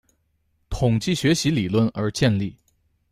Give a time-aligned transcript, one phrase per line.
[0.67, 2.57] 统计学习理论而建立。